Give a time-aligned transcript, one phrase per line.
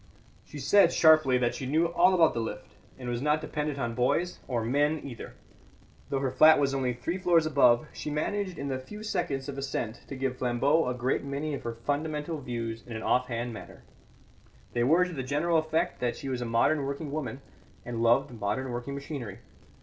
[0.43, 3.93] She said sharply that she knew all about the lift, and was not dependent on
[3.93, 5.35] boys or men either.
[6.09, 9.59] Though her flat was only three floors above, she managed in the few seconds of
[9.59, 13.53] ascent to give Flambeau a great many of her fundamental views in an off hand
[13.53, 13.83] manner;
[14.73, 17.39] they were to the general effect that she was a modern working woman
[17.85, 19.37] and loved modern working machinery.